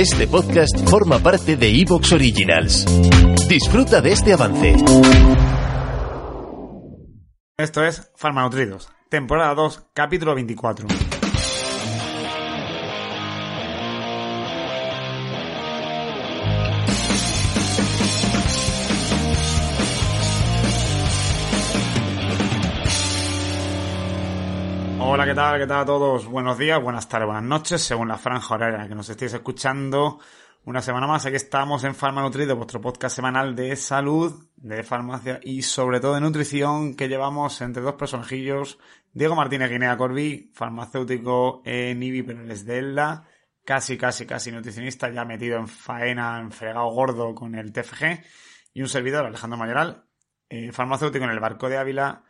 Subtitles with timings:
[0.00, 2.86] Este podcast forma parte de Evox Originals.
[3.46, 4.74] Disfruta de este avance.
[7.58, 10.86] Esto es Farmanutridos, temporada 2, capítulo 24.
[25.20, 25.60] Hola, ¿qué tal?
[25.60, 26.24] ¿Qué tal a todos?
[26.24, 30.18] Buenos días, buenas tardes, buenas noches, según la franja horaria que nos estéis escuchando.
[30.64, 35.60] Una semana más, aquí estamos en Farmanutridos, vuestro podcast semanal de salud, de farmacia y
[35.60, 38.78] sobre todo de nutrición que llevamos entre dos personajillos.
[39.12, 43.28] Diego Martínez Guinea Corby, farmacéutico en IBI Pereles de Elda,
[43.62, 48.24] casi, casi, casi nutricionista, ya metido en faena, en fregado gordo con el TFG.
[48.72, 50.02] Y un servidor, Alejandro Mayoral,
[50.48, 52.24] eh, farmacéutico en el Barco de Ávila,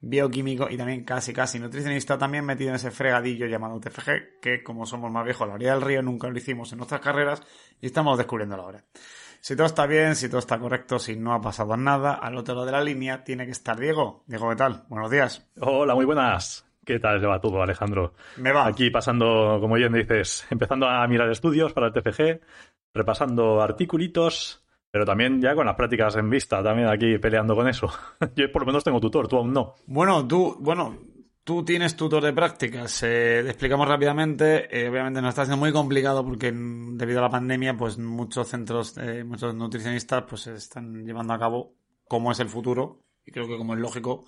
[0.00, 4.86] bioquímico y también casi casi nutricionista, también metido en ese fregadillo llamado TFG, que como
[4.86, 7.42] somos más viejos a la orilla del río, nunca lo hicimos en nuestras carreras
[7.80, 8.84] y estamos descubriéndolo ahora.
[9.40, 12.54] Si todo está bien, si todo está correcto, si no ha pasado nada, al otro
[12.54, 14.24] lado de la línea tiene que estar Diego.
[14.26, 14.84] Diego, ¿qué tal?
[14.88, 15.46] Buenos días.
[15.60, 16.66] Hola, muy buenas.
[16.84, 18.14] ¿Qué tal se va todo, Alejandro?
[18.36, 18.66] Me va.
[18.66, 22.40] Aquí pasando, como bien dices, empezando a mirar estudios para el TFG,
[22.94, 24.63] repasando articulitos,
[24.94, 27.90] pero también ya con las prácticas en vista, también aquí peleando con eso.
[28.36, 29.74] Yo por lo menos tengo tutor, tú aún no.
[29.86, 30.96] Bueno, tú, bueno,
[31.42, 33.02] tú tienes tutor de prácticas.
[33.02, 34.68] Eh, te explicamos rápidamente.
[34.70, 38.96] Eh, obviamente nos está siendo muy complicado porque debido a la pandemia, pues muchos centros,
[38.98, 41.74] eh, muchos nutricionistas, pues están llevando a cabo
[42.06, 44.26] como es el futuro y creo que como es lógico.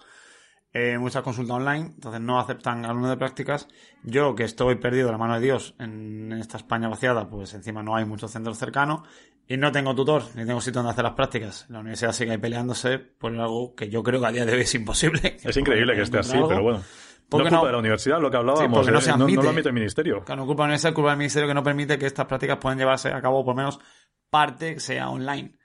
[0.78, 3.66] Eh, muchas consultas online, entonces no aceptan alumnos de prácticas.
[4.02, 7.82] Yo, que estoy perdido de la mano de Dios en esta España vaciada, pues encima
[7.82, 9.00] no hay muchos centros cercanos
[9.48, 11.64] y no tengo tutor, ni tengo sitio donde hacer las prácticas.
[11.70, 14.60] La universidad sigue ahí peleándose por algo que yo creo que a día de hoy
[14.60, 15.38] es imposible.
[15.44, 16.48] Es increíble que esté así, Algo.
[16.48, 16.82] pero bueno.
[17.30, 17.66] ¿Por No es culpa no?
[17.66, 20.24] de la universidad, lo que hablábamos, no eh, no, lo admite el ministerio.
[20.24, 22.58] Claro, no culpa de la universidad, culpa del ministerio que no permite que estas prácticas
[22.58, 23.80] puedan llevarse a cabo, por lo menos
[24.28, 25.56] parte sea online.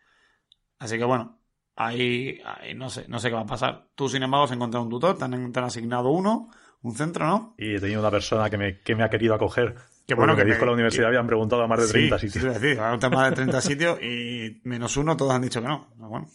[0.80, 1.41] Así que bueno,
[1.86, 3.88] ahí, ahí no sé, no sé qué va a pasar.
[3.96, 6.50] Tú, sin embargo, has encontrado un tutor, te han, te han asignado uno,
[6.82, 7.56] un centro, ¿no?
[7.58, 9.76] Y he tenido una persona que me, que me ha querido acoger.
[10.08, 12.44] Qué bueno que me dijo la universidad, habían preguntado a más de 30 sí, sitios.
[12.44, 15.68] sí, es decir, un tema de 30 sitios y menos uno, todos han dicho que
[15.68, 15.88] no.
[15.96, 16.28] Bueno,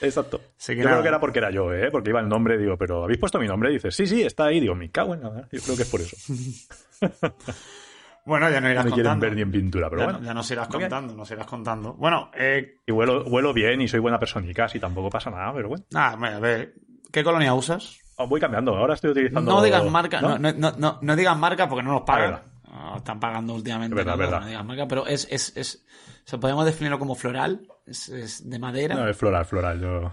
[0.00, 0.40] Exacto.
[0.64, 0.90] Que yo nada.
[0.96, 1.88] creo que era porque era yo, ¿eh?
[1.90, 3.70] Porque iba el nombre, digo, pero ¿habéis puesto mi nombre?
[3.70, 4.60] Y dices, sí, sí, está ahí.
[4.60, 5.48] Digo, me cago en nada.
[5.50, 6.16] Yo creo que es por eso.
[8.28, 9.26] bueno ya no No irás me quieren contando.
[9.26, 10.18] ver ni en pintura, pero ya, bueno.
[10.20, 11.94] no- ya nos irás contando, nos irás contando.
[11.94, 15.68] Bueno, eh, Y huelo, huelo bien y soy buena personita, así tampoco pasa nada, pero
[15.70, 15.84] bueno.
[15.90, 16.74] nada, a ver,
[17.10, 17.98] ¿qué colonia usas?
[18.16, 19.50] Oh, Voy cambiando, ahora estoy utilizando...
[19.52, 20.38] No digas marca, ¿No?
[20.38, 22.30] no, no, no, no, no digas marca porque no nos Ah, pagan.
[22.32, 22.42] verdad.
[22.70, 23.92] No, están pagando últimamente.
[23.94, 24.40] Es verdad, no, verdad.
[24.40, 25.84] no digas marca, pero es, es, es,
[26.26, 28.94] o sea, podemos definirlo como floral, es, es de madera.
[28.94, 29.80] No, es floral, floral.
[29.80, 30.12] Yo,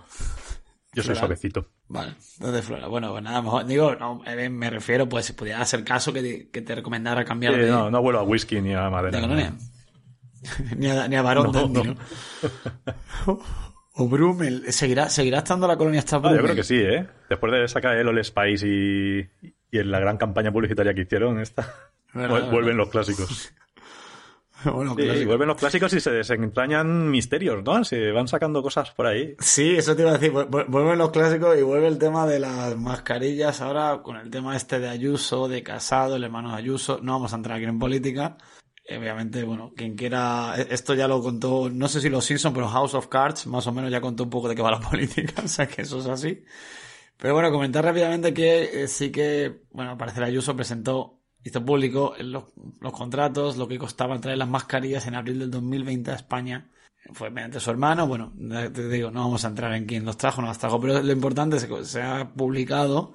[0.95, 1.17] yo soy Floral.
[1.19, 1.67] suavecito.
[1.88, 2.89] Vale, entonces floral.
[2.89, 6.22] Bueno, pues nada, mejor, digo, no, eh, me refiero, pues si pudiera hacer caso que
[6.22, 9.11] te, que te recomendara cambiar Eh, de, no, no huelo a whisky ni a madera.
[9.11, 9.28] de no.
[9.28, 9.53] colonia.
[10.78, 11.95] ni, a, ni a varón No, dandy, no.
[13.28, 13.39] ¿no?
[13.97, 16.38] o Brummel, ¿seguirá, seguirá estando la colonia hasta Ah, Brummel?
[16.38, 17.07] yo creo que sí, ¿eh?
[17.29, 19.19] Después de sacar el All Spice y,
[19.72, 21.73] y en la gran campaña publicitaria que hicieron, esta,
[22.13, 23.53] Verdad, vuelven los clásicos.
[24.74, 25.28] bueno, Sí, clásico.
[25.28, 27.84] vuelven los clásicos y se desentrañan misterios, ¿no?
[27.84, 29.36] Se van sacando cosas por ahí.
[29.40, 30.32] Sí, eso te iba a decir.
[30.32, 34.30] vu- vu- Vuelven los clásicos y vuelve el tema de las mascarillas ahora con el
[34.30, 37.00] tema este de Ayuso, de Casado, el hermano de Ayuso.
[37.02, 38.38] No vamos a entrar aquí en política.
[38.88, 42.54] Eh, Obviamente, bueno, quien quiera, e- esto ya lo contó, no sé si los Simpsons,
[42.54, 44.80] pero House of Cards más o menos ya contó un poco de qué va la
[44.90, 46.44] política, o sea que eso es así.
[47.18, 52.16] Pero bueno, comentar rápidamente que eh, sí que, bueno, al parecer Ayuso presentó, hizo público
[52.19, 52.44] los,
[52.91, 56.71] contratos, lo que costaba traer las mascarillas en abril del 2020 a España.
[57.13, 58.33] Fue mediante su hermano, bueno,
[58.74, 61.12] te digo, no vamos a entrar en quién los trajo, no las trajo, pero lo
[61.12, 63.13] importante es que se ha publicado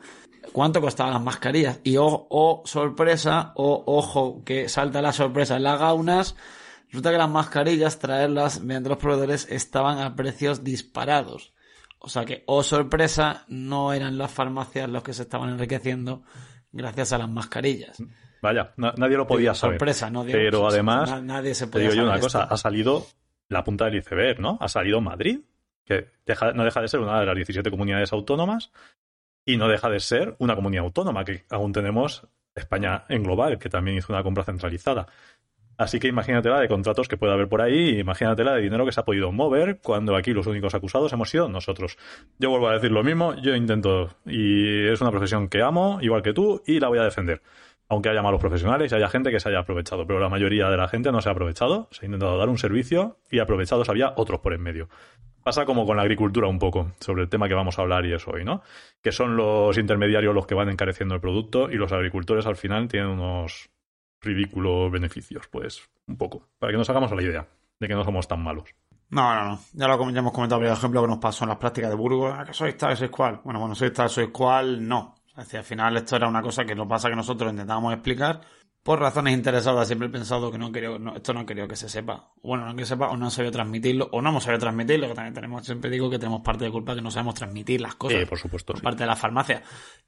[0.53, 1.81] cuánto costaban las mascarillas.
[1.83, 6.37] Y o, o sorpresa, o ojo, que salta la sorpresa en las gaunas,
[6.87, 11.53] resulta que las mascarillas, traerlas mediante los proveedores, estaban a precios disparados.
[11.99, 16.23] O sea que, oh sorpresa, no eran las farmacias los que se estaban enriqueciendo
[16.73, 18.03] gracias a las mascarillas.
[18.43, 19.77] Vaya, na- nadie lo podía saber.
[19.77, 20.25] sorpresa, ¿no?
[20.25, 23.07] Digo, Pero además, na- nadie se te podía digo yo una cosa, ha salido
[23.49, 24.57] la punta del iceberg, ¿no?
[24.61, 25.41] Ha salido Madrid,
[25.85, 28.71] que deja- no deja de ser una de las 17 comunidades autónomas
[29.45, 33.69] y no deja de ser una comunidad autónoma, que aún tenemos España en global, que
[33.69, 35.07] también hizo una compra centralizada.
[35.81, 39.01] Así que imagínatela de contratos que puede haber por ahí, imagínatela de dinero que se
[39.01, 41.97] ha podido mover cuando aquí los únicos acusados hemos sido nosotros.
[42.39, 46.21] Yo vuelvo a decir lo mismo, yo intento, y es una profesión que amo, igual
[46.21, 47.41] que tú, y la voy a defender.
[47.89, 50.77] Aunque haya malos profesionales y haya gente que se haya aprovechado, pero la mayoría de
[50.77, 54.13] la gente no se ha aprovechado, se ha intentado dar un servicio y aprovechados había
[54.17, 54.91] otros por en medio.
[55.43, 58.13] Pasa como con la agricultura un poco, sobre el tema que vamos a hablar y
[58.13, 58.61] eso hoy, ¿no?
[59.01, 62.87] Que son los intermediarios los que van encareciendo el producto y los agricultores al final
[62.87, 63.71] tienen unos
[64.21, 68.29] ridículos beneficios, pues un poco, para que nos hagamos la idea de que no somos
[68.29, 68.65] tan malos.
[69.11, 69.61] No, no, no.
[69.73, 72.33] Ya lo ya hemos comentado, por ejemplo, que nos pasó en las prácticas de Burgos.
[72.39, 73.41] ¿A que sois tal, sois cual?
[73.43, 75.17] Bueno, bueno, sois tal, sois cual, no.
[75.31, 78.41] Es decir, al final esto era una cosa que lo pasa que nosotros intentábamos explicar
[78.85, 79.87] por razones interesadas.
[79.89, 82.33] Siempre he pensado que no quería, no, esto no quería que se sepa.
[82.43, 85.15] Bueno, no que se sepa, o no sabía transmitirlo, o no hemos sabido transmitirlo, que
[85.15, 88.21] también tenemos, siempre digo que tenemos parte de culpa que no sabemos transmitir las cosas
[88.21, 88.85] Sí, por supuesto, por sí.
[88.85, 89.63] parte de la farmacia.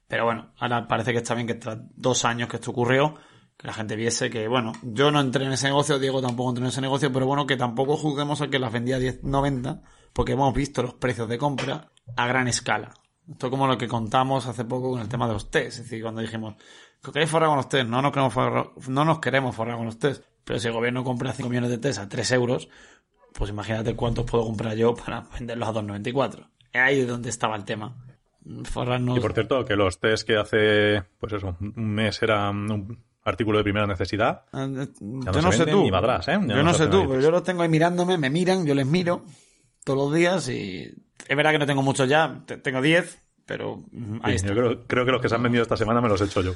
[0.07, 3.15] Pero bueno, ahora parece que está bien que tras dos años que esto ocurrió,
[3.57, 6.65] que la gente viese que, bueno, yo no entré en ese negocio, Diego tampoco entró
[6.65, 9.81] en ese negocio, pero bueno, que tampoco juzguemos a que las vendía a 10.90,
[10.13, 12.93] porque hemos visto los precios de compra a gran escala.
[13.29, 15.79] Esto es como lo que contamos hace poco con el tema de los test.
[15.79, 16.55] Es decir, cuando dijimos,
[17.01, 19.85] que queréis forrar con los test, no nos queremos forrar, no nos queremos forrar con
[19.85, 20.23] los test.
[20.43, 22.67] Pero si el gobierno compra 5 millones de test a 3 euros,
[23.33, 26.49] pues imagínate cuántos puedo comprar yo para venderlos a 2,94.
[26.73, 27.95] Ahí es donde estaba el tema.
[28.65, 29.17] Forrarnos...
[29.17, 32.67] Y por cierto, que los test que hace, pues eso, un mes eran
[33.25, 34.43] artículo de primera necesidad.
[34.51, 34.83] Ah, no
[35.25, 35.85] yo se no sé tú.
[35.87, 35.91] ¿eh?
[36.47, 39.23] Yo no sé tú, pero yo los tengo ahí mirándome, me miran, yo les miro
[39.83, 40.93] todos los días y
[41.27, 44.47] es verdad que no tengo muchos ya, te- tengo 10, pero mm, ahí Sí, está.
[44.49, 46.41] yo creo, creo que los que se han vendido esta semana me los he hecho
[46.41, 46.53] yo.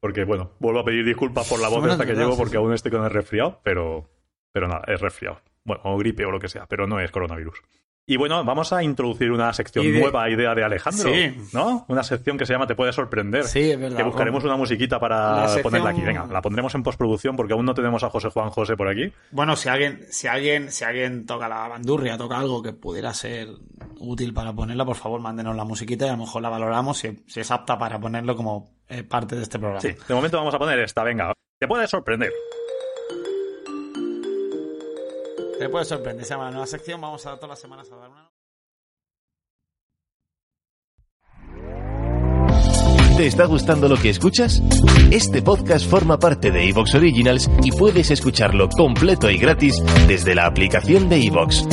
[0.00, 2.56] Porque, bueno, vuelvo a pedir disculpas por la voz de que llevo sí, porque sí.
[2.58, 4.10] aún estoy con el resfriado, pero,
[4.52, 5.40] pero nada, es resfriado.
[5.64, 7.58] Bueno, o gripe o lo que sea, pero no es coronavirus.
[8.06, 11.34] Y bueno, vamos a introducir una sección de- nueva idea de Alejandro, Sí.
[11.54, 11.86] ¿no?
[11.88, 13.44] Una sección que se llama Te puede sorprender.
[13.44, 13.96] Sí, es verdad.
[13.96, 16.02] Que buscaremos una musiquita para sección- ponerla aquí.
[16.02, 19.10] Venga, la pondremos en postproducción porque aún no tenemos a José Juan José por aquí.
[19.30, 23.48] Bueno, si alguien, si alguien, si alguien toca la bandurria, toca algo que pudiera ser
[24.00, 27.24] útil para ponerla, por favor, mándenos la musiquita y a lo mejor la valoramos si,
[27.26, 29.80] si es apta para ponerlo como eh, parte de este programa.
[29.80, 31.32] Sí, de momento vamos a poner esta, venga.
[31.58, 32.30] Te puede sorprender.
[35.58, 38.10] Te puede sorprender, se llama la nueva sección, vamos a todas las semanas a dar
[38.10, 38.30] una.
[43.16, 44.60] ¿Te está gustando lo que escuchas?
[45.12, 50.46] Este podcast forma parte de Evox Originals y puedes escucharlo completo y gratis desde la
[50.46, 51.64] aplicación de Evox.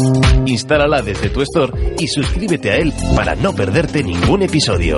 [0.46, 4.98] Instálala desde tu store y suscríbete a él para no perderte ningún episodio.